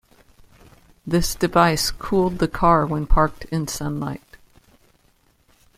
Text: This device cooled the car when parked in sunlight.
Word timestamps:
This 1.05 1.35
device 1.35 1.91
cooled 1.91 2.39
the 2.39 2.47
car 2.47 2.87
when 2.87 3.05
parked 3.05 3.45
in 3.51 3.67
sunlight. 3.67 4.23